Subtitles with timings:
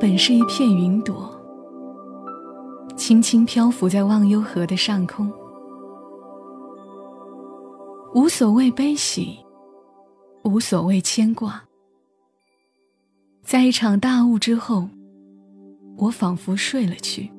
[0.00, 1.30] 本是一片云朵，
[2.96, 5.30] 轻轻漂浮在忘忧河的上空，
[8.14, 9.38] 无所谓悲喜，
[10.42, 11.62] 无所谓牵挂。
[13.42, 14.88] 在一场大雾之后，
[15.98, 17.30] 我仿佛睡了去。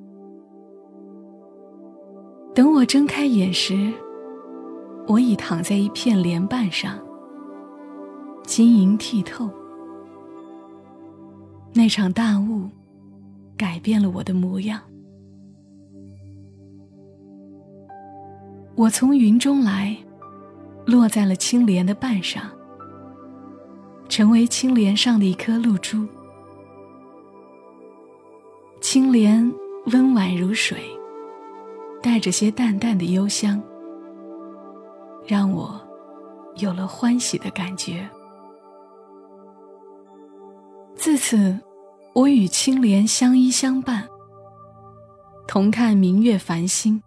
[2.53, 3.91] 等我睁开眼时，
[5.07, 6.99] 我已躺在一片莲瓣上，
[8.43, 9.49] 晶莹剔透。
[11.73, 12.69] 那场大雾
[13.57, 14.79] 改变了我的模样。
[18.75, 19.95] 我从云中来，
[20.85, 22.43] 落在了青莲的瓣上，
[24.09, 26.07] 成为青莲上的一颗露珠。
[28.81, 29.49] 青莲
[29.87, 30.79] 温婉如水，
[32.01, 33.61] 带着些淡淡的幽香，
[35.25, 35.79] 让我
[36.57, 38.09] 有了欢喜的感觉。
[41.01, 41.57] 自此，
[42.13, 44.07] 我与青莲相依相伴，
[45.47, 47.01] 同看明月繁星，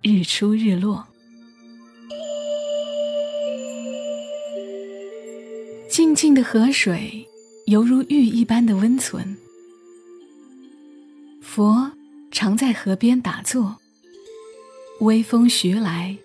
[0.00, 1.04] 日出日落。
[5.90, 7.26] 静静的河水，
[7.66, 9.36] 犹如玉一般的温存。
[11.42, 11.90] 佛
[12.30, 13.76] 常在河边打坐，
[15.00, 16.16] 微风徐来，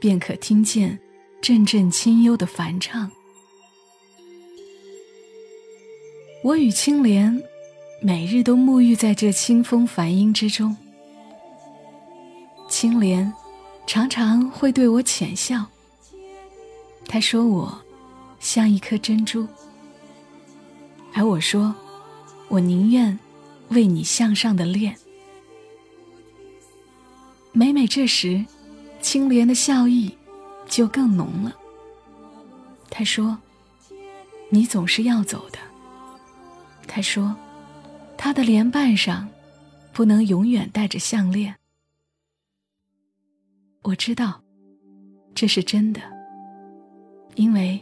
[0.00, 0.98] 便可听见
[1.42, 3.10] 阵阵清幽的梵唱。
[6.44, 7.42] 我与青莲
[8.00, 10.76] 每日都沐浴在这清风梵音之中。
[12.68, 13.32] 青莲
[13.88, 15.66] 常常会对我浅笑，
[17.06, 17.82] 他说我
[18.38, 19.48] 像一颗珍珠，
[21.12, 21.74] 而我说
[22.46, 23.18] 我宁愿
[23.70, 24.94] 为你向上的练。
[27.50, 28.44] 每每这时，
[29.02, 30.16] 青莲的笑意
[30.68, 31.56] 就更浓了。
[32.88, 33.38] 他说
[34.50, 35.58] ：“你总是要走的。”
[36.88, 37.36] 他说
[38.18, 39.28] ：“他的莲瓣上
[39.92, 41.54] 不能永远戴着项链。”
[43.84, 44.42] 我知道，
[45.34, 46.00] 这是真的，
[47.36, 47.80] 因为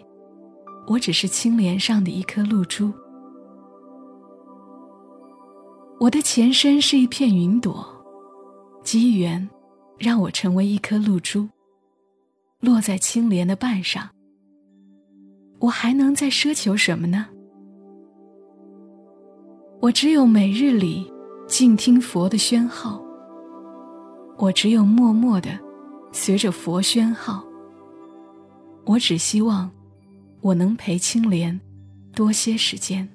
[0.86, 2.92] 我只是青莲上的一颗露珠。
[5.98, 7.86] 我的前身是一片云朵，
[8.84, 9.48] 机缘
[9.98, 11.48] 让我成为一颗露珠，
[12.60, 14.10] 落在青莲的瓣上。
[15.58, 17.28] 我还能再奢求什么呢？
[19.80, 21.10] 我只有每日里
[21.46, 23.00] 静听佛的宣号，
[24.38, 25.50] 我只有默默的
[26.12, 27.44] 随着佛宣号。
[28.84, 29.70] 我只希望
[30.40, 31.58] 我能陪青莲
[32.14, 33.06] 多些时间。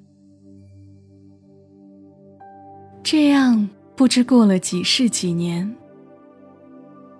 [3.02, 5.70] 这样不知过了几世几年，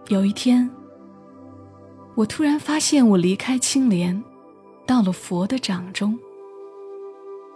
[0.09, 0.69] 有一天，
[2.15, 4.23] 我突然发现我离开青莲，
[4.87, 6.17] 到了佛的掌中。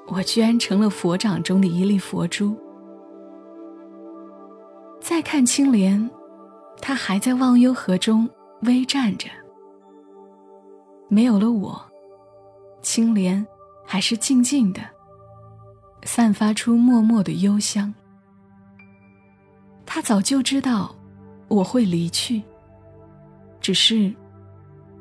[0.08, 2.56] 我居然成了佛掌中的一粒佛珠。
[5.00, 6.10] 再看青莲，
[6.80, 8.28] 它还在忘忧河中
[8.62, 9.28] 微站着。
[11.08, 11.80] 没有了我，
[12.82, 13.46] 青莲
[13.84, 14.80] 还是静静的，
[16.02, 17.92] 散发出默默的幽香。
[19.84, 20.94] 他早就知道
[21.46, 22.42] 我会离去，
[23.60, 24.12] 只是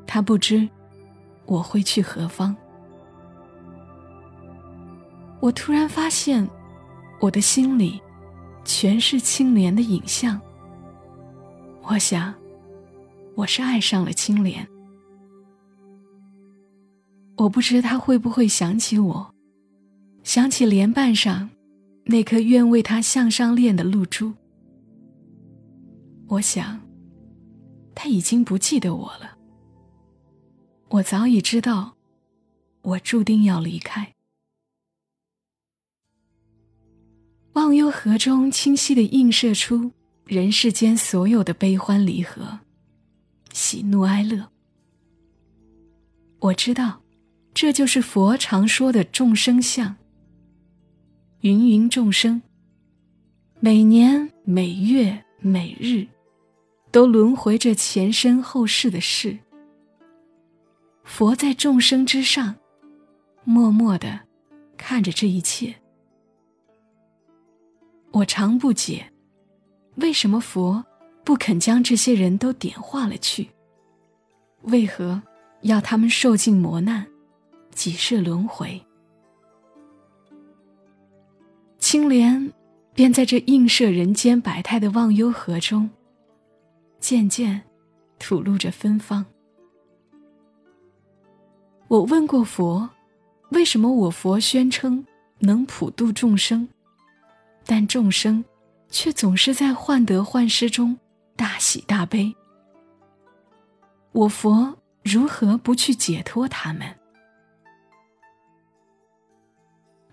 [0.05, 0.69] 他不知
[1.45, 2.55] 我会去何方。
[5.45, 6.49] 我突然发现，
[7.19, 8.01] 我的心里
[8.63, 10.41] 全是青莲的影像。
[11.83, 12.33] 我想，
[13.35, 14.67] 我是爱上了青莲。
[17.37, 19.35] 我不知他会不会想起我，
[20.23, 21.47] 想起莲瓣上
[22.05, 24.33] 那颗愿为他向上恋的露珠。
[26.25, 26.81] 我想，
[27.93, 29.37] 他已经不记得我了。
[30.89, 31.93] 我早已知道，
[32.81, 34.14] 我注定要离开。
[37.55, 39.89] 忘忧河中清晰地映射出
[40.25, 42.59] 人世间所有的悲欢离合、
[43.53, 44.49] 喜怒哀乐。
[46.39, 47.01] 我知道，
[47.53, 49.95] 这就是佛常说的众生相。
[51.41, 52.41] 芸芸众生，
[53.61, 56.05] 每年每月每日，
[56.91, 59.37] 都轮回着前生后世的事。
[61.05, 62.53] 佛在众生之上，
[63.45, 64.19] 默默地
[64.75, 65.73] 看着这一切。
[68.15, 69.11] 我常不解，
[69.95, 70.85] 为什么佛
[71.25, 73.49] 不肯将这些人都点化了去？
[74.61, 75.21] 为何
[75.63, 77.05] 要他们受尽磨难，
[77.71, 78.81] 几世轮回？
[81.77, 82.53] 青莲
[82.93, 85.89] 便在这映射人间百态的忘忧河中，
[87.01, 87.63] 渐渐
[88.17, 89.25] 吐露着芬芳。
[91.89, 92.89] 我问过佛，
[93.49, 95.05] 为什么我佛宣称
[95.39, 96.65] 能普度众生？
[97.65, 98.43] 但众生
[98.89, 100.97] 却总是在患得患失中
[101.35, 102.33] 大喜大悲。
[104.11, 106.87] 我佛如何不去解脱他们？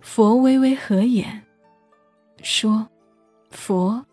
[0.01, 1.43] 佛微微合眼，
[2.43, 2.89] 说
[3.53, 4.05] ：“佛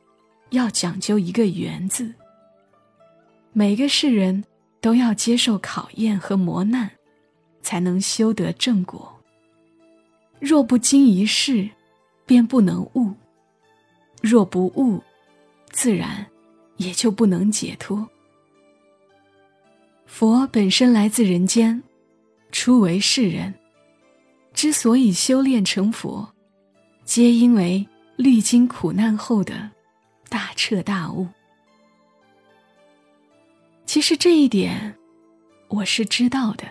[0.52, 2.14] 要讲究一个缘字。
[3.54, 4.44] 每个世人
[4.80, 6.92] 都要接受考验和磨难，
[7.64, 9.20] 才能修得正果。
[10.40, 11.68] 若不经一事，
[12.28, 13.12] 便不能悟；
[14.22, 15.02] 若不悟，
[15.72, 16.26] 自然
[16.78, 18.08] 也就不能解脱。
[20.06, 21.82] 佛本身来自人间，
[22.52, 23.54] 初为世人。”
[24.52, 26.28] 之所以修炼成佛，
[27.06, 27.88] 皆因为
[28.18, 29.70] 历经苦难后的
[30.28, 31.26] 大彻大悟。
[33.86, 34.94] 其实这一点，
[35.70, 36.66] 我是知道的。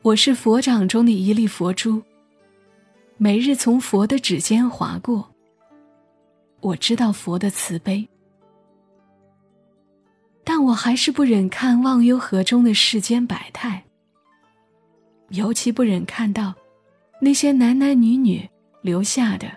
[0.00, 2.02] 我是佛掌中的一粒佛珠，
[3.16, 5.31] 每日从佛的指尖划过。
[6.62, 8.08] 我知道佛的慈悲，
[10.44, 13.84] 但我还是不忍看忘忧河中的世间百态。
[15.30, 16.54] 尤其不忍看到
[17.20, 18.48] 那些男男女女
[18.80, 19.50] 流下的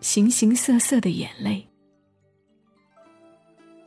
[0.00, 1.68] 形形色色的眼泪。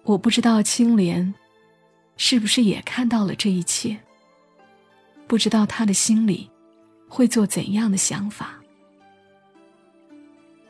[0.04, 1.34] 我不知道青莲
[2.16, 3.98] 是不是也看到了这一切，
[5.26, 6.48] 不知道他的心里
[7.08, 8.62] 会做怎样的想法。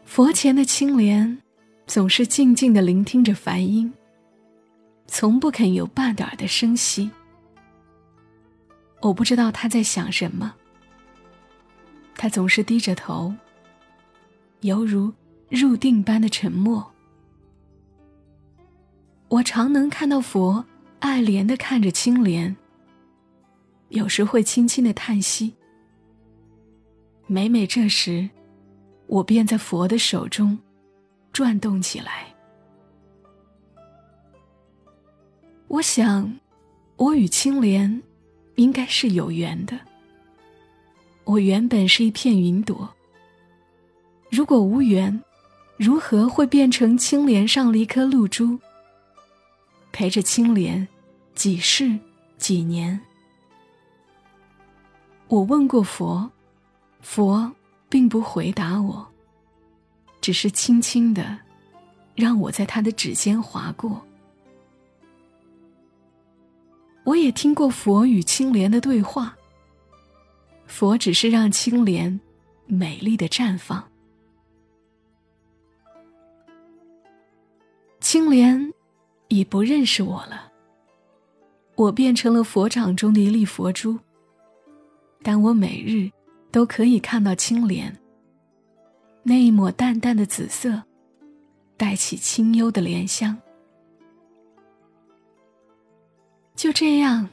[0.06, 1.42] 佛前的青莲
[1.92, 3.92] 总是静静地聆听着梵音，
[5.08, 7.12] 从不肯有半点的声息。
[9.02, 10.56] 我不知道他在想什么。
[12.16, 13.36] 他总是低着头，
[14.62, 15.12] 犹如
[15.50, 16.90] 入定般的沉默。
[19.28, 20.66] 我常能看到佛
[21.00, 22.56] 爱怜地看着青莲，
[23.90, 25.54] 有时会轻轻的叹息。
[27.28, 28.30] 每每这时，
[29.08, 30.58] 我便在佛的手中
[31.34, 32.28] 转动起来。
[35.68, 36.32] 我想，
[36.98, 38.02] 我与青莲
[38.56, 39.80] 应该是有缘的。
[41.24, 42.90] 我原本是一片云朵。
[44.30, 45.22] 如果无缘，
[45.78, 48.60] 如何会变成青莲上了一颗露珠，
[49.92, 50.88] 陪着青莲
[51.36, 51.98] 几世
[52.38, 53.00] 几年？
[55.28, 56.30] 我问过佛，
[57.02, 57.50] 佛
[57.88, 59.11] 并不回答我，
[60.22, 61.38] 只是轻轻的
[62.16, 64.02] 让我在他的指尖划过。
[67.04, 69.36] 我也听过佛与青莲的对话。
[70.68, 72.18] 佛只是让青莲
[72.66, 73.84] 美丽的绽放。
[78.00, 78.72] 青莲
[79.28, 80.52] 已不认识我了，
[81.76, 84.00] 我变成了佛掌中的一粒佛珠。
[85.22, 86.10] 但我每日
[86.52, 87.96] 都可以看到青莲
[89.24, 90.82] 那一抹淡淡的紫色，
[91.78, 93.38] 带起清幽的莲香。
[96.56, 97.30] 就这样，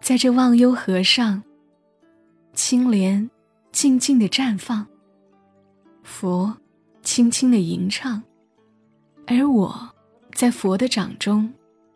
[0.00, 1.42] 在这忘忧河上。
[2.54, 3.30] 青莲
[3.72, 4.86] 静静的绽放，
[6.02, 6.54] 佛
[7.02, 8.22] 轻轻的吟唱，
[9.26, 9.90] 而我
[10.34, 11.50] 在佛的掌中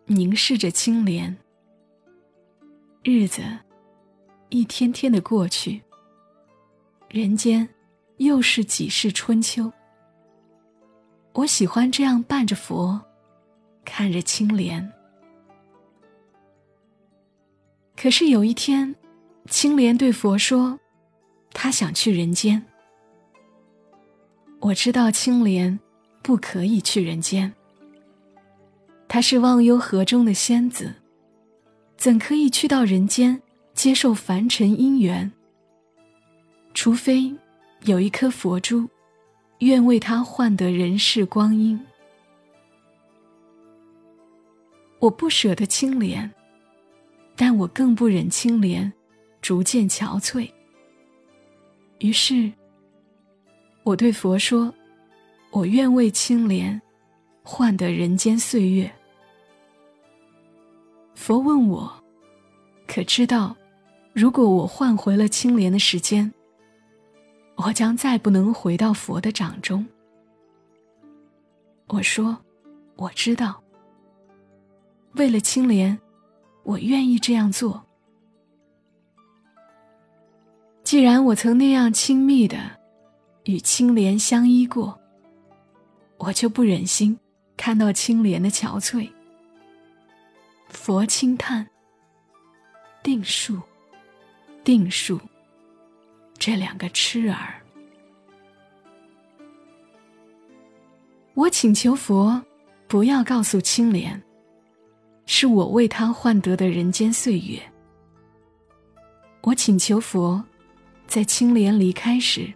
[0.06, 1.36] 凝视着青莲。
[3.04, 3.42] 日子
[4.48, 5.82] 一天天的过去，
[7.10, 7.68] 人间
[8.18, 9.72] 又是几世春秋。
[11.32, 13.00] 我喜欢这样伴着佛，
[13.84, 14.92] 看着青莲。
[17.96, 18.94] 可是有一天。
[19.48, 20.76] 青莲对佛说
[21.54, 22.60] ：“他想去人间。”
[24.58, 25.78] 我知道青莲
[26.20, 27.54] 不可以去人间。
[29.06, 30.92] 她是忘忧河中的仙子，
[31.96, 33.40] 怎可以去到人间
[33.72, 35.30] 接受凡尘因缘？
[36.74, 37.32] 除非
[37.84, 38.88] 有一颗佛珠，
[39.58, 41.78] 愿为他换得人世光阴。
[44.98, 46.28] 我不舍得青莲，
[47.36, 48.92] 但我更不忍青莲。
[49.42, 50.50] 逐渐憔悴。
[52.00, 52.52] 于是，
[53.84, 54.74] 我对佛说
[55.52, 56.82] ：“我愿为青莲
[57.44, 58.90] 换得人间岁月。”
[61.14, 62.02] 佛问我
[62.88, 63.56] ：“可知道，
[64.12, 66.32] 如果我换回了青莲的时间，
[67.56, 69.86] 我将再不能回到佛的掌中？”
[71.88, 72.36] 我说
[72.96, 73.62] ：“我知道。
[75.14, 75.98] 为了青莲，
[76.62, 77.84] 我愿意这样做。”
[80.84, 82.58] 既然我曾那样亲密的
[83.44, 84.98] 与青莲相依过，
[86.18, 87.18] 我就不忍心
[87.56, 89.10] 看到青莲的憔悴。
[90.68, 91.66] 佛轻叹
[93.02, 93.60] ：“定数，
[94.62, 95.18] 定数，
[96.46, 97.60] 这两个痴儿。”
[101.34, 102.40] 我请求佛，
[102.86, 104.22] 不要告诉青莲，
[105.24, 107.60] 是我为他换得的人间岁月。
[109.42, 110.40] 我请求佛，
[111.08, 112.54] 在青莲离开时，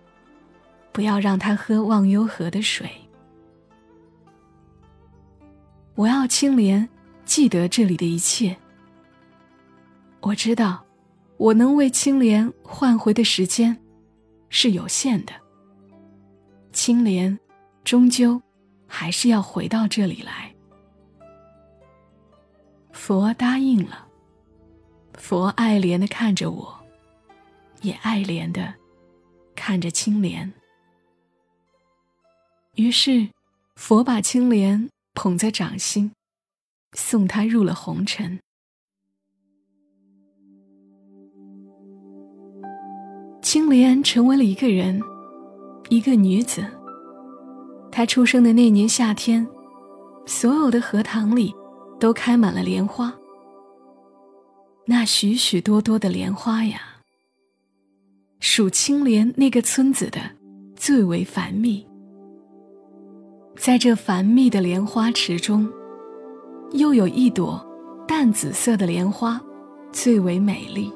[0.92, 2.88] 不要让他喝忘忧河的水。
[5.96, 6.88] 我要青莲
[7.24, 8.56] 记得这里的一切。
[10.20, 10.84] 我知道，
[11.38, 13.76] 我能为青莲换回的时间
[14.50, 15.32] 是有限的。
[16.72, 17.40] 青莲
[17.82, 18.40] 终究
[18.86, 20.54] 还是要回到这里来。
[22.92, 24.06] 佛答应了，
[25.14, 26.78] 佛爱怜的看着我，
[27.80, 28.74] 也爱怜的
[29.54, 30.52] 看着青莲。
[32.74, 33.30] 于是，
[33.76, 34.90] 佛把青莲。
[35.12, 36.12] 捧在掌心，
[36.96, 38.40] 送他入了红尘。
[43.52, 45.02] 青莲成为了一个人，
[45.88, 46.64] 一个女子。
[47.90, 49.44] 她出生的那年夏天，
[50.24, 51.52] 所有的荷塘里
[51.98, 53.12] 都开满了莲花。
[54.86, 56.80] 那许许多多的莲花呀，
[58.38, 60.20] 属青莲那个村子的
[60.76, 61.84] 最为繁密。
[63.56, 65.68] 在这繁密的莲花池中，
[66.70, 67.60] 又有一朵
[68.06, 69.40] 淡紫色的莲花，
[69.90, 70.88] 最为美丽。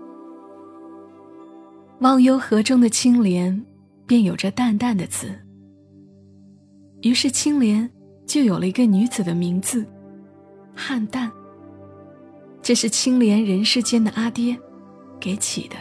[2.05, 3.65] 忘忧河中的青莲，
[4.07, 5.35] 便有着淡淡的紫。
[7.01, 7.91] 于是青莲
[8.27, 9.87] 就有了一个女子的名字，
[10.77, 11.33] 汉淡。
[12.61, 14.55] 这是青莲人世间的阿爹
[15.19, 15.77] 给起的。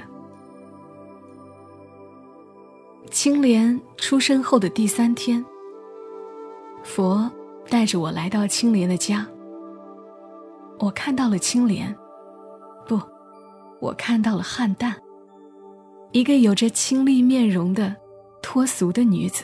[3.11, 5.43] 青莲出生后的第三天。
[6.85, 7.29] 佛
[7.67, 9.27] 带着我来到青莲的家。
[10.79, 11.93] 我看到了青莲，
[12.87, 12.97] 不，
[13.81, 14.95] 我看到了汉淡，
[16.13, 17.93] 一个有着清丽面容的
[18.41, 19.43] 脱俗的女子。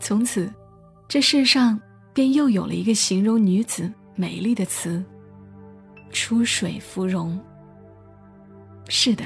[0.00, 0.50] 从此，
[1.08, 1.78] 这世上
[2.12, 5.04] 便又有了一个形容女子美丽的词——
[6.12, 7.38] 出水芙蓉。
[8.88, 9.24] 是的，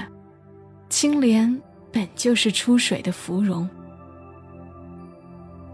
[0.88, 3.68] 青莲本就是出水的芙蓉。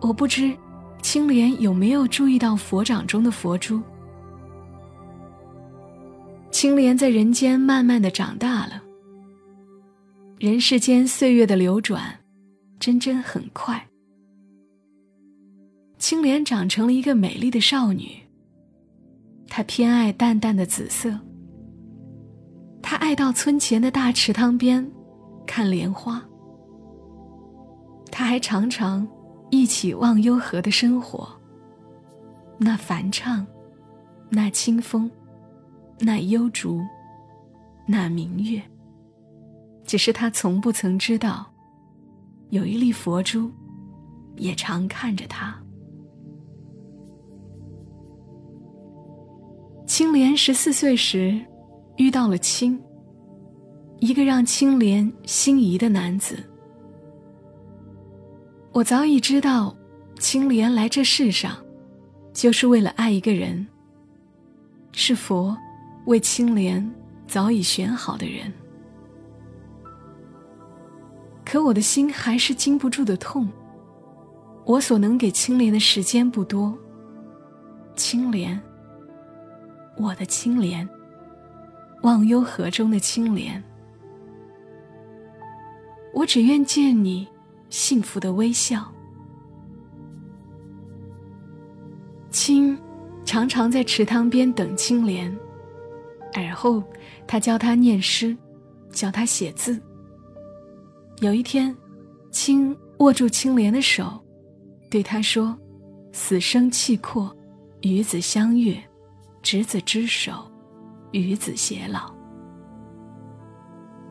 [0.00, 0.52] 我不知
[1.00, 3.80] 青莲有没有注意到佛掌中的佛珠。
[6.50, 8.81] 青莲在人间慢慢的长大了。
[10.42, 12.18] 人世间岁月的流转，
[12.80, 13.80] 真真很快。
[16.00, 18.08] 青莲长成了一个美丽的少女。
[19.46, 21.16] 她偏爱淡淡的紫色。
[22.82, 24.84] 她爱到村前的大池塘边，
[25.46, 26.20] 看莲花。
[28.10, 29.06] 她还常常。
[29.48, 31.28] 一起忘忧河的生活。
[32.58, 33.46] 那梵唱，
[34.28, 35.08] 那清风，
[36.00, 36.80] 那幽竹，
[37.86, 38.60] 那明月。
[39.84, 41.50] 只是他从不曾知道，
[42.50, 43.50] 有一粒佛珠，
[44.36, 45.54] 也常看着他。
[49.86, 51.38] 青莲十四岁时，
[51.96, 52.80] 遇到了青，
[54.00, 56.38] 一个让青莲心仪的男子。
[58.72, 59.76] 我早已知道，
[60.18, 61.56] 青莲来这世上，
[62.32, 63.66] 就是为了爱一个人。
[64.92, 65.56] 是佛
[66.06, 66.90] 为青莲
[67.26, 68.52] 早已选好的人。
[71.52, 73.46] 可我的心还是禁不住的痛。
[74.64, 76.74] 我所能给青莲的时间不多。
[77.94, 78.58] 青莲，
[79.98, 80.88] 我的青莲，
[82.04, 83.62] 忘忧河中的青莲，
[86.14, 87.28] 我只愿见你。
[87.68, 88.90] 幸福的微笑。
[92.30, 92.78] 青
[93.26, 95.30] 常常在池塘边等青莲，
[96.32, 96.82] 而后
[97.26, 98.34] 他教他念诗，
[98.90, 99.78] 教他写字。
[101.22, 101.72] 有一天，
[102.32, 104.20] 青握住青莲的手，
[104.90, 105.56] 对他说
[106.10, 107.32] ：“死生契阔，
[107.82, 108.76] 与子相悦，
[109.40, 110.50] 执子之手，
[111.12, 112.12] 与子偕老。”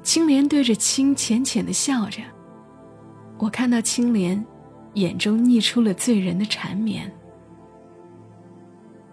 [0.01, 2.22] 青莲对着青浅浅的笑着。
[3.38, 4.41] 我看到青莲
[4.94, 7.12] 眼中溢出了醉人的缠绵。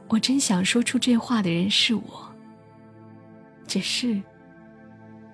[0.09, 2.33] 我真想说出这话的人是我，
[3.67, 4.23] 只是，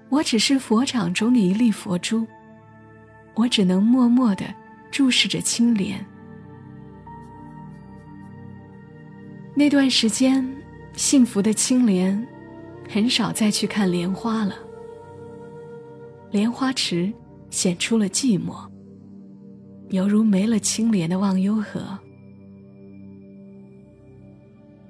[0.09, 2.27] 我只是佛掌中的一粒佛珠，
[3.35, 4.45] 我只能默默的
[4.91, 6.05] 注视着青莲。
[9.55, 10.45] 那段时间，
[10.95, 12.27] 幸福的青莲
[12.89, 14.55] 很少再去看莲花了，
[16.31, 17.13] 莲花池
[17.51, 18.69] 显出了寂寞。
[19.91, 21.99] 犹如没了青莲的忘忧河。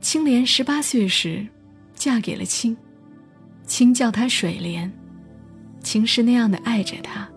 [0.01, 1.47] 青莲十八岁时，
[1.95, 2.77] 嫁给了青，
[3.67, 4.91] 青叫她水莲，
[5.83, 7.29] 青是那样的爱着她。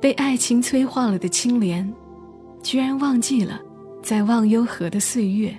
[0.00, 1.92] 被爱情催化了的青莲，
[2.62, 3.60] 居然忘记了
[4.02, 5.54] 在忘忧河的岁月，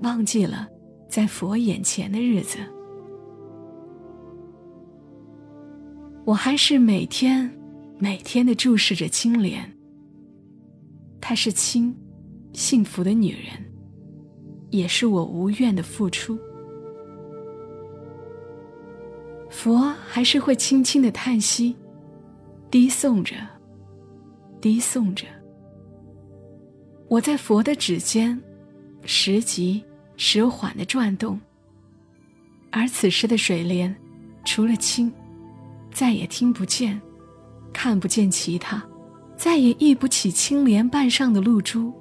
[0.00, 0.66] 忘记了
[1.08, 2.58] 在佛眼前的日子。
[6.24, 7.50] 我还是每天、
[7.98, 9.72] 每天的注视着青莲。
[11.20, 11.96] 她是亲、
[12.52, 13.64] 幸福的女人，
[14.70, 16.36] 也是我无怨的付出。
[19.48, 21.76] 佛还是会轻轻的叹息，
[22.70, 23.34] 低诵着，
[24.60, 25.26] 低诵着。
[27.08, 28.40] 我在佛的指尖，
[29.04, 29.82] 时急
[30.16, 31.40] 时缓的转动。
[32.70, 33.92] 而此时的水莲，
[34.44, 35.12] 除了清，
[35.92, 37.00] 再也听不见，
[37.72, 38.80] 看不见其他，
[39.36, 41.92] 再也忆不起青莲瓣上的露珠。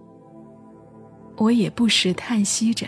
[1.37, 2.85] 我也不时叹息着。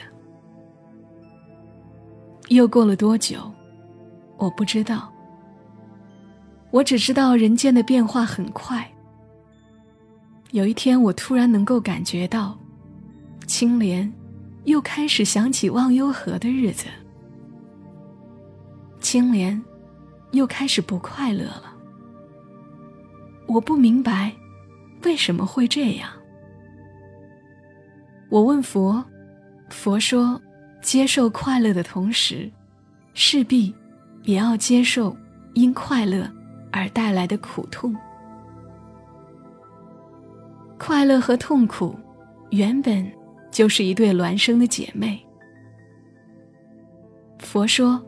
[2.50, 3.52] 又过了多久？
[4.38, 5.11] 我不知道，
[6.72, 8.90] 我只知道人间的变化很快。
[10.51, 12.58] 有一天，我突然能够感觉到，
[13.46, 14.12] 青莲
[14.63, 16.86] 又开始想起忘忧河的日子，
[19.00, 19.62] 青莲
[20.32, 21.74] 又开始不快乐了。
[23.48, 24.32] 我不明白
[25.04, 26.10] 为什么会这样。
[28.30, 29.04] 我问佛，
[29.70, 30.42] 佛说，
[30.82, 32.50] 接受快乐的同时，
[33.13, 33.74] 势必。
[34.24, 35.18] 也要接受
[35.56, 36.32] 因快乐
[36.72, 37.96] 而带来的苦痛。
[40.78, 41.96] 快乐和痛苦
[42.50, 43.06] 原本
[43.51, 45.24] 就是一对孪生的姐妹。
[47.40, 48.04] 佛说，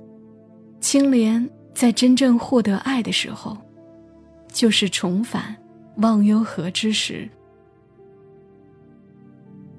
[0.80, 3.58] 青莲在真正获得爱的时候，
[4.48, 5.56] 就是重返
[5.98, 7.30] 忘忧河之时。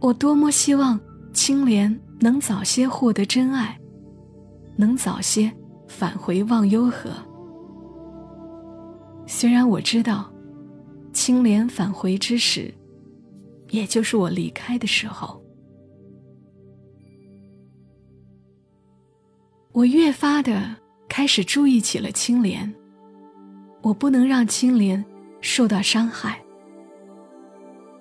[0.01, 1.01] 我多么希望
[1.33, 3.79] 青莲能早些获得真爱，
[4.77, 5.53] 能早些。
[5.87, 7.11] 返回忘忧河。
[9.27, 10.31] 虽然我知道，
[11.13, 12.73] 青莲返回之时，
[13.71, 15.43] 也就是我离开的时候，
[19.73, 20.77] 我越发的
[21.09, 22.73] 开始注意起了青莲。
[23.83, 25.05] 我不能让青莲
[25.43, 26.43] 受到伤害。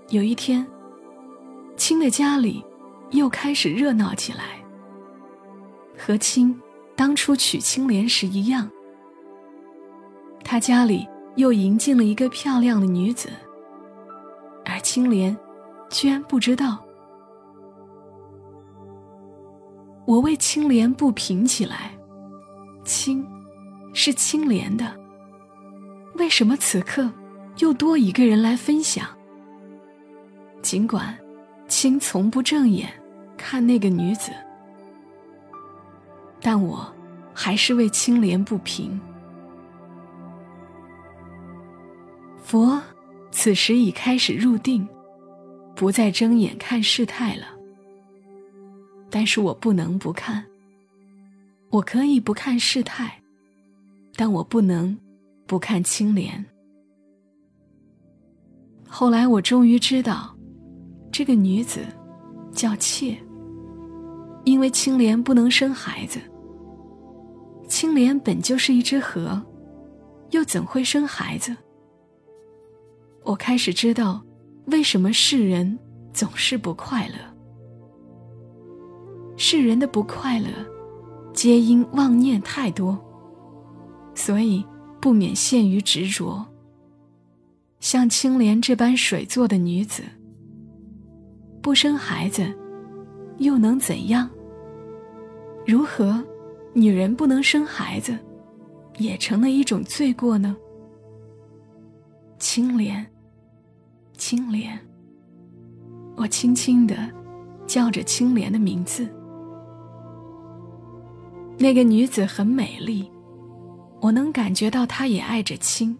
[0.09, 0.65] 有一天，
[1.75, 2.63] 青的家里
[3.12, 4.63] 又开始热闹起来，
[5.97, 6.57] 和青。
[6.95, 8.69] 当初娶青莲时一样，
[10.43, 13.29] 他家里又迎进了一个漂亮的女子，
[14.65, 15.35] 而青莲
[15.89, 16.83] 居然不知道。
[20.05, 21.91] 我为青莲不平起来，
[22.83, 23.25] 青
[23.93, 24.85] 是青莲的，
[26.15, 27.09] 为什么此刻
[27.59, 29.07] 又多一个人来分享？
[30.61, 31.17] 尽管
[31.67, 32.89] 青从不正眼
[33.37, 34.31] 看那个女子。
[36.41, 36.85] 但我
[37.33, 38.99] 还是为青莲不平。
[42.53, 42.79] 佛
[43.31, 44.87] 此时已开始入定，
[45.75, 47.47] 不再睁眼看事态了。
[49.09, 50.45] 但是我不能不看。
[51.71, 53.19] 我可以不看事态，
[54.15, 54.95] 但我不能
[55.47, 56.45] 不看青莲。
[58.87, 60.37] 后来我终于知道，
[61.11, 61.79] 这个女子
[62.51, 63.17] 叫妾，
[64.43, 66.19] 因为青莲不能生孩子。
[67.67, 69.41] 青莲本就是一只河，
[70.29, 71.57] 又怎会生孩子？
[73.25, 74.21] 我开始知道，
[74.65, 75.77] 为什么世人
[76.13, 77.15] 总是不快乐。
[79.38, 80.47] 世人的不快乐，
[81.33, 82.97] 皆因妄念太多，
[84.13, 84.63] 所以
[85.01, 86.45] 不免陷于执着。
[87.79, 90.03] 像青莲这般水做的女子，
[91.62, 92.53] 不生孩子，
[93.38, 94.29] 又能怎样？
[95.65, 96.23] 如何？
[96.75, 98.17] 女人不能生孩子，
[98.97, 100.57] 也成了一种罪过呢。
[102.39, 103.05] 青莲，
[104.17, 104.80] 青莲，
[106.15, 106.95] 我轻轻的
[107.67, 109.08] 叫着青莲的名字。
[111.58, 113.12] 那个女子很美丽，
[114.02, 115.97] 我能感觉到她也爱着青。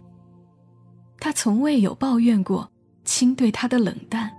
[1.20, 2.70] 她从未有抱怨过
[3.04, 4.32] 青对她的冷淡。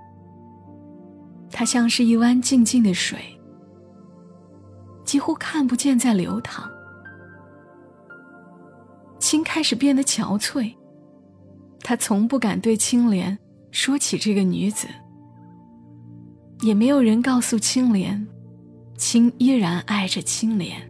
[1.51, 3.19] 她像是一湾静静的水。
[5.05, 6.69] 几乎看不见在流淌，
[9.19, 10.75] 青开始变得憔悴。
[11.81, 13.39] 他从不敢对青莲
[13.75, 14.87] 说起这个女子，
[16.61, 18.25] 也没有人告诉青莲，
[18.97, 20.81] 青依然爱着青莲。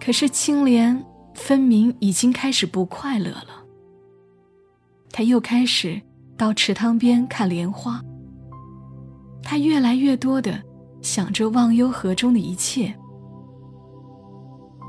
[0.00, 3.62] 可是青莲分明已经开始不快乐了。
[5.10, 6.00] 他又开始
[6.34, 8.02] 到池塘边看莲花。
[9.42, 10.60] 他越来越多的。
[11.02, 12.92] 想着忘忧河中的一切，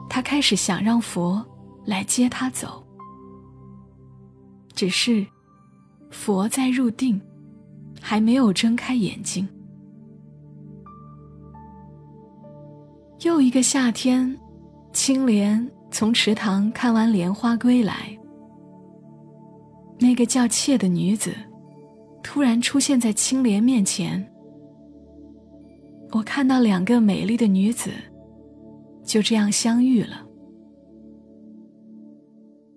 [0.10, 1.46] 他开始想让佛
[1.86, 2.87] 来接他走。
[4.78, 5.26] 只是，
[6.12, 7.20] 佛在入定，
[8.00, 9.50] 还没有睁开眼睛。
[13.24, 14.40] 又一个夏天，
[14.94, 18.16] 青莲从池塘看完莲花归来。
[20.00, 21.34] 那个叫妾的女子，
[22.22, 24.24] 突然出现在青莲面前。
[26.12, 27.90] 我看到两个美丽的女子，
[29.04, 30.24] 就这样相遇了。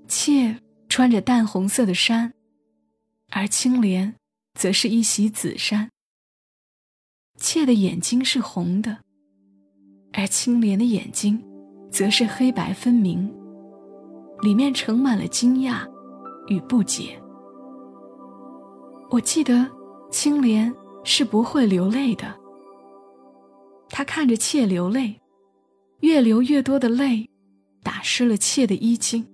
[0.09, 0.57] 妾
[1.01, 2.35] 穿着淡红色的衫，
[3.31, 4.17] 而青莲
[4.53, 5.89] 则是一袭紫衫。
[7.39, 8.99] 妾的眼睛是红的。
[10.13, 11.43] 而青莲的眼睛，
[11.91, 13.35] 则是黑白分明，
[14.43, 15.89] 里面盛满了惊讶
[16.49, 17.19] 与不解。
[19.11, 19.67] 我记得
[20.13, 20.71] 青莲
[21.03, 22.39] 是不会流泪的。
[23.89, 25.19] 他看着妾流泪，
[26.01, 27.31] 越流越多的泪，
[27.83, 29.27] 打湿了妾的衣襟。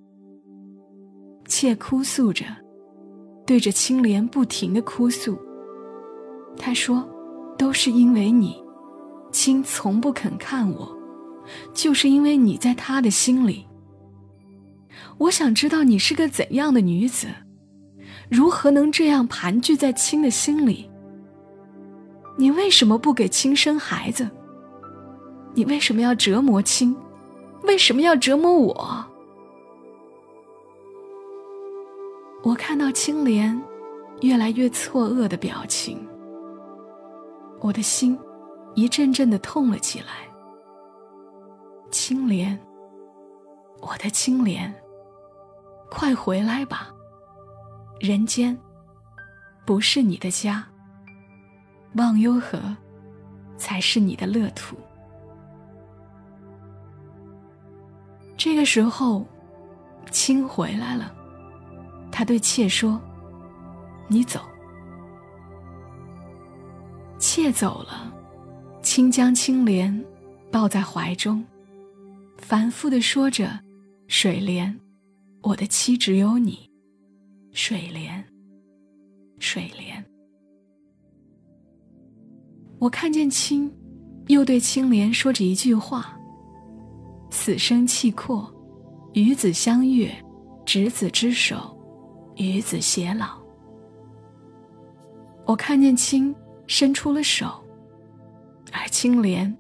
[1.47, 2.45] 妾哭诉着，
[3.47, 5.39] 对着青莲不停的哭诉。
[6.57, 7.07] 他说
[7.59, 8.63] ：“都是因为你。”
[9.33, 10.97] 青从不肯看我，
[11.75, 13.67] 就是因为你在他的心里。
[15.19, 17.27] 我想知道你是个怎样的女子，
[18.31, 20.91] 如何能这样盘踞在青的心里？
[22.39, 24.29] 你为什么不给青生孩子？
[25.55, 26.97] 你为什么要折磨青？
[27.65, 29.07] 为什么要折磨我？
[32.47, 33.61] 我看到青莲
[34.21, 36.07] 越来越错愕的表情，
[37.61, 38.17] 我的心。
[38.77, 40.07] 一阵阵的痛了起来。
[41.91, 42.57] 青莲，
[43.81, 44.73] 我的青莲，
[45.91, 46.95] 快回来吧！
[47.99, 48.57] 人间
[49.65, 50.65] 不是你的家，
[51.95, 52.61] 忘忧河
[53.57, 54.77] 才是你的乐土。
[58.37, 59.27] 这个时候，
[60.13, 61.13] 青回来了，
[62.17, 62.99] 他对妾说
[64.09, 64.41] ：“你走。”
[67.21, 68.11] 妾走了。
[68.83, 70.03] 青将青莲
[70.51, 71.45] 抱在怀中，
[72.39, 73.61] 反复的说着
[74.09, 74.75] ：“水莲，
[75.43, 76.71] 我的妻只有你。
[77.53, 78.25] 水莲，
[79.39, 80.03] 水莲。”
[82.81, 83.71] 我看见青，
[84.29, 86.19] 又对青莲说着一句话
[87.29, 88.51] ：“死生契阔，
[89.13, 90.11] 与子相悦，
[90.65, 91.76] 执子之手，
[92.37, 93.39] 与子偕老。”
[95.45, 96.35] 我看见青
[96.67, 97.63] 伸出了手。
[98.73, 99.57] 而青莲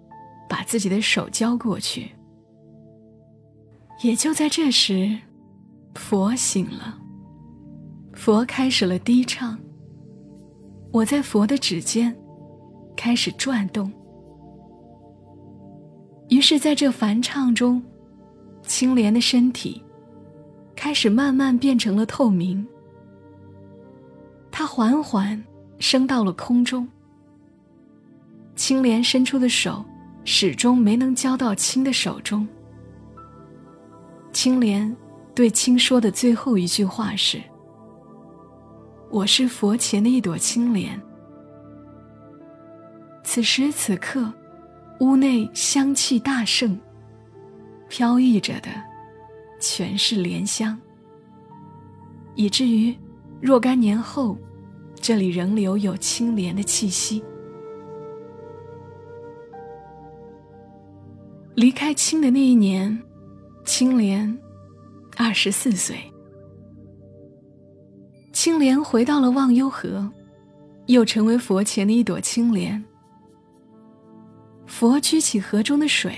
[0.48, 2.10] 把自己的手交过去，
[4.02, 5.16] 也就在这时，
[5.94, 6.98] 佛醒了。
[8.12, 9.56] 佛开始了低唱。
[10.92, 12.14] 我在佛的指尖
[12.96, 13.90] 开始转动，
[16.28, 17.82] 于是在这梵唱中，
[18.64, 19.82] 青莲的身体
[20.76, 22.64] 开始慢慢变成了透明。
[24.52, 25.42] 它缓缓
[25.78, 26.86] 升到了空中。
[28.54, 29.84] 青莲伸出的手，
[30.24, 32.46] 始终没能交到青的手中。
[34.32, 34.94] 青莲
[35.34, 37.40] 对青说的最后一句话是
[39.10, 40.98] ：“我是佛前的一朵青莲。”
[43.24, 44.32] 此时此刻，
[45.00, 46.78] 屋内香气大盛，
[47.88, 48.70] 飘逸着的
[49.58, 50.78] 全是莲香，
[52.34, 52.96] 以至于
[53.40, 54.36] 若干年后，
[55.00, 57.22] 这里仍留有青莲的气息。
[61.54, 63.02] 离开青的那一年，
[63.64, 64.38] 青莲
[65.16, 65.96] 二十四岁。
[68.32, 70.10] 青莲回到了忘忧河，
[70.86, 72.84] 又成为佛前的一朵青莲。
[74.66, 76.14] 佛举起河中的水，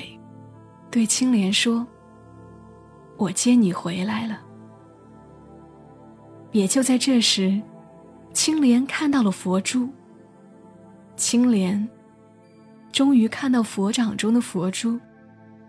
[0.90, 1.86] 对青莲说
[3.18, 4.40] ：“我接你回来了。”
[6.52, 7.60] 也就在这时，
[8.32, 9.90] 青莲看到了佛珠。
[11.16, 11.86] 青莲
[12.90, 14.98] 终于看到佛掌中的佛珠。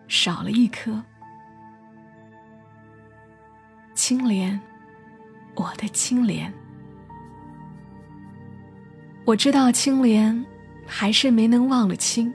[0.07, 0.99] 少了一颗，
[3.93, 4.59] 青莲，
[5.53, 6.51] 我的青莲。
[9.23, 10.43] 我知道青莲
[10.87, 12.33] 还是没能忘了青。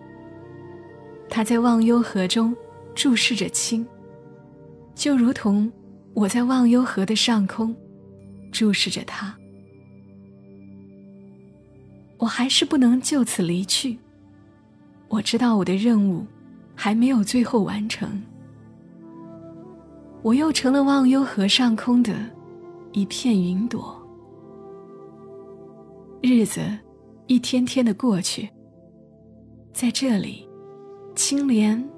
[1.28, 2.56] 他在忘忧河中
[2.94, 3.84] 注视着青，
[4.94, 5.70] 就如同
[6.14, 7.74] 我在忘忧河的上空
[8.52, 9.36] 注视着他。
[12.18, 13.98] 我还是不能就此离去。
[15.08, 16.26] 我知道我的任务。
[16.76, 18.20] 还没有最后完成，
[20.22, 22.12] 我又成了忘忧河上空的
[22.90, 23.96] 一片云朵。
[26.20, 26.60] 日子
[27.28, 28.50] 一天天的过去，
[29.72, 30.48] 在这里，
[31.14, 31.88] 青莲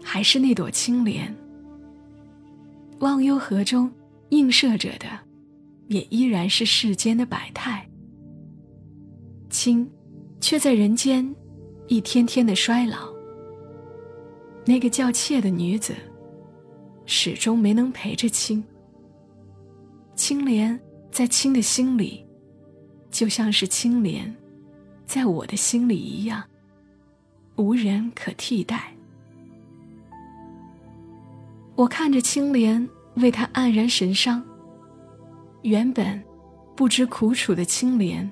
[0.00, 1.36] 还是那朵青莲。
[3.00, 3.90] 忘忧河中
[4.28, 5.06] 映射着的，
[5.88, 7.86] 也依然是世间的百态。
[9.48, 9.90] 青，
[10.40, 11.34] 却在人间
[11.88, 13.08] 一天天的衰老。
[14.66, 15.94] 那个叫妾的女子，
[17.06, 18.62] 始终没能陪着青。
[20.14, 20.78] 青莲
[21.10, 22.24] 在青的心里，
[23.10, 24.32] 就像是青莲
[25.06, 26.44] 在我的心里一样，
[27.56, 28.94] 无人可替代。
[31.80, 34.44] 我看着青莲为他黯然神伤，
[35.62, 36.22] 原本
[36.76, 38.30] 不知苦楚的青莲，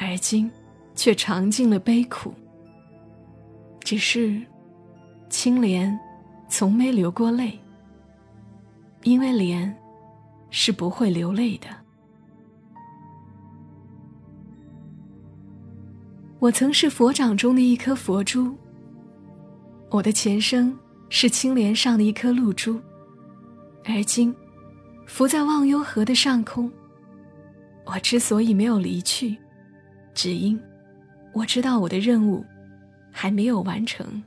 [0.00, 0.50] 而今
[0.92, 2.34] 却尝尽了悲苦。
[3.78, 4.42] 只是
[5.30, 5.96] 青莲
[6.48, 7.56] 从没流过泪，
[9.04, 9.72] 因为莲
[10.50, 11.68] 是不会流泪的。
[16.40, 18.52] 我曾是佛掌中的一颗佛珠，
[19.88, 20.76] 我的前生。
[21.08, 22.80] 是青莲上的一颗露珠，
[23.84, 24.34] 而今
[25.06, 26.70] 浮在忘忧河的上空。
[27.84, 29.36] 我之所以没有离去，
[30.12, 30.60] 只因
[31.32, 32.44] 我知道我的任务
[33.12, 34.22] 还没有完成。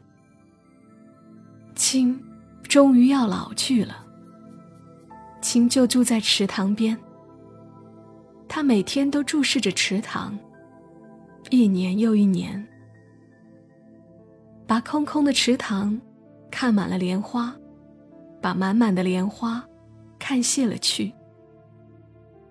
[1.76, 2.18] 青
[2.64, 4.06] 终于要老去了，
[5.42, 6.98] 青就住在池塘边。
[8.48, 10.38] 他每天都注视着池塘，
[11.50, 12.66] 一年又一年，
[14.66, 16.00] 把空空的池塘。
[16.52, 17.56] 看满了莲花，
[18.42, 19.64] 把满满的莲花
[20.18, 21.14] 看谢了去。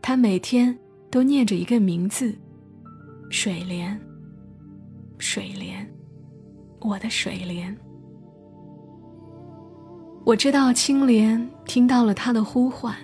[0.00, 0.76] 他每天
[1.10, 2.34] 都念着一个名字：
[3.30, 3.98] 水莲。
[5.18, 5.84] 水莲，
[6.80, 7.76] 我的水莲。
[10.24, 12.94] 我知道青莲听到了他的呼唤，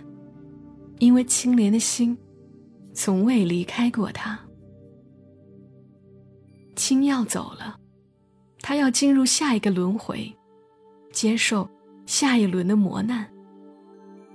[1.01, 2.17] 因为青莲的心
[2.93, 4.39] 从未离开过他。
[6.77, 7.77] 青要走了，
[8.61, 10.33] 他要进入下一个轮回。
[11.14, 11.66] 接受
[12.05, 13.27] 下一轮的磨难。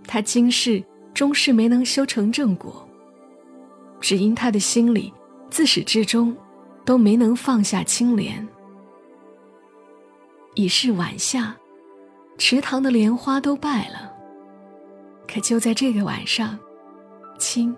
[0.08, 2.88] 他今世终是没能修成正果，
[4.00, 5.14] 只因他的心里
[5.52, 6.36] 自始至终
[6.84, 8.48] 都没能放下青莲。
[10.56, 11.56] 已是晚夏，
[12.38, 14.12] 池塘的莲花都败了。
[15.32, 16.58] 可就在这个晚上，
[17.38, 17.76] 青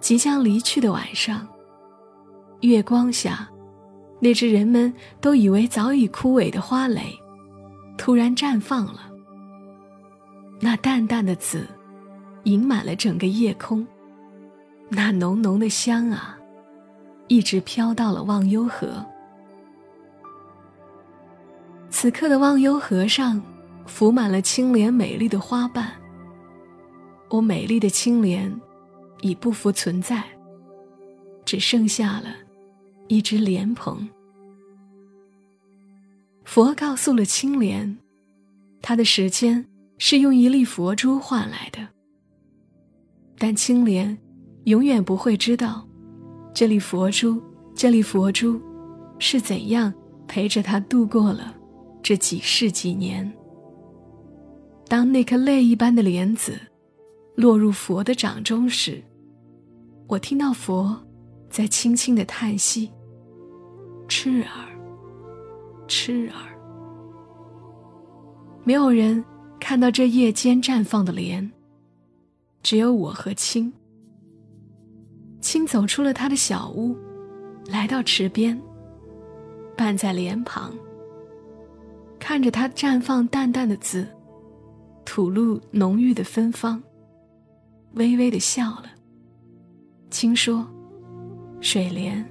[0.00, 1.46] 即将离去的晚上，
[2.60, 3.48] 月光下，
[4.20, 7.02] 那只人们都以为早已枯萎的花蕾。
[7.96, 9.10] 突然绽放了，
[10.60, 11.66] 那淡淡的紫，
[12.44, 13.86] 盈满了整个夜空。
[14.88, 16.38] 那浓浓的香啊，
[17.26, 19.04] 一直飘到了忘忧河。
[21.90, 23.42] 此刻的忘忧河上，
[23.86, 25.90] 浮满了青莲美丽的花瓣。
[27.30, 28.54] 我美丽的青莲，
[29.22, 30.22] 已不复存在，
[31.44, 32.26] 只剩下了
[33.08, 34.08] 一只莲蓬。
[36.46, 37.98] 佛告诉了青莲，
[38.80, 39.66] 他的时间
[39.98, 41.86] 是用一粒佛珠换来的。
[43.36, 44.16] 但青莲
[44.64, 45.86] 永远不会知道，
[46.54, 47.42] 这粒佛珠，
[47.74, 48.60] 这粒佛珠
[49.18, 49.92] 是怎样
[50.28, 51.52] 陪着他度过了
[52.00, 53.30] 这几世几年。
[54.86, 56.56] 当那颗泪一般的莲子
[57.34, 59.02] 落入佛的掌中时，
[60.06, 60.96] 我听到佛
[61.50, 62.88] 在轻轻的叹息
[64.08, 64.74] ：“痴儿。”
[65.86, 66.56] 痴儿，
[68.64, 69.24] 没有人
[69.60, 71.50] 看到这夜间绽放的莲，
[72.62, 73.72] 只有我和青。
[75.40, 76.96] 青走出了他的小屋，
[77.66, 78.60] 来到池边，
[79.76, 80.72] 伴在莲旁，
[82.18, 84.06] 看着它绽放淡淡的紫，
[85.04, 86.82] 吐露浓郁的芬芳，
[87.94, 88.86] 微微的笑了。
[90.10, 90.66] 青说
[91.60, 92.24] ：“水莲，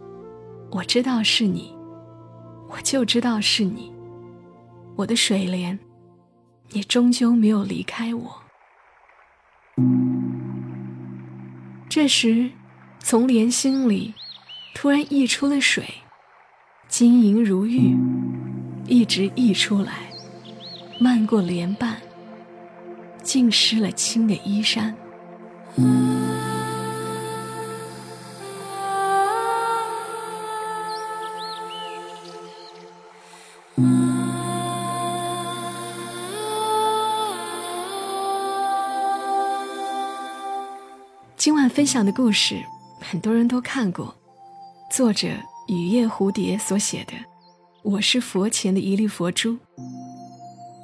[0.71, 1.73] 我知道是你。”
[2.75, 3.89] 我就知道是你，
[4.97, 5.79] 我的水莲，
[6.71, 8.43] 你终究没有离开我。
[11.87, 12.51] 这时，
[12.99, 14.13] 从莲心里
[14.73, 15.85] 突然溢出了水，
[16.89, 17.95] 晶莹如玉，
[18.87, 19.93] 一直溢出来，
[20.99, 21.95] 漫过莲瓣，
[23.23, 24.93] 浸湿了青的衣衫。
[41.75, 42.63] 分享的故事，
[43.01, 44.15] 很多人都看过，
[44.89, 45.27] 作者
[45.67, 47.11] 雨夜蝴蝶所写的
[47.83, 49.51] 《我是佛前的一粒佛珠》。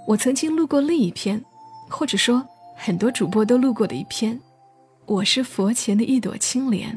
[0.06, 1.42] 我曾经录过另一篇，
[1.90, 4.38] 或者说很多主播都录过的一篇，
[5.06, 6.90] 《我是佛前的一朵青莲》。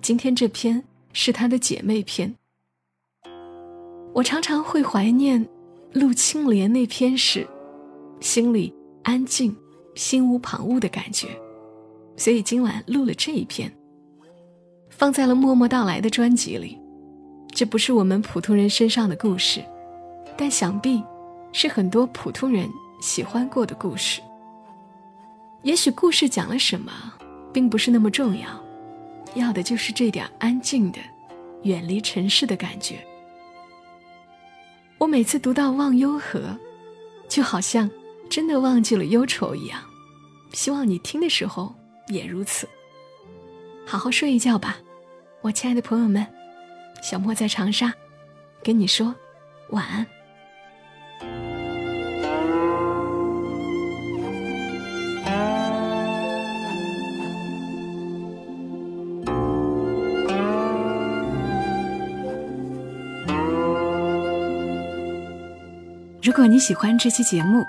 [0.00, 2.34] 今天这篇是他的姐妹篇。
[4.14, 5.46] 我常常会怀念
[5.92, 7.46] 录青莲那篇时，
[8.18, 9.54] 心里安静、
[9.94, 11.28] 心无旁骛的感觉。
[12.20, 13.74] 所以今晚录了这一篇，
[14.90, 16.78] 放在了《默默到来》的专辑里。
[17.48, 19.64] 这不是我们普通人身上的故事，
[20.36, 21.02] 但想必
[21.50, 22.68] 是很多普通人
[23.00, 24.20] 喜欢过的故事。
[25.62, 26.92] 也许故事讲了什么，
[27.54, 28.48] 并不是那么重要，
[29.34, 30.98] 要的就是这点安静的、
[31.62, 33.02] 远离尘世的感觉。
[34.98, 36.38] 我每次读到《忘忧河》，
[37.30, 37.90] 就好像
[38.28, 39.80] 真的忘记了忧愁一样。
[40.52, 41.74] 希望你听的时候
[42.10, 42.68] 也如此。
[43.86, 44.76] 好好睡一觉吧，
[45.40, 46.26] 我亲爱的朋友们。
[47.02, 47.92] 小莫在长沙，
[48.62, 49.14] 跟你说
[49.70, 50.06] 晚安。
[66.22, 67.64] 如果你喜欢这期节目，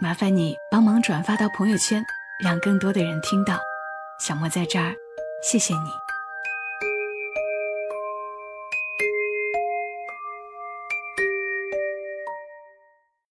[0.00, 2.02] 麻烦你帮忙转发到朋友圈，
[2.42, 3.58] 让更多的人听到。
[4.18, 4.94] 小莫在这儿，
[5.42, 6.07] 谢谢你。